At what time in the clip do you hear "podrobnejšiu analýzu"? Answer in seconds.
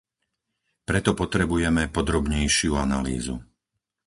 1.97-3.35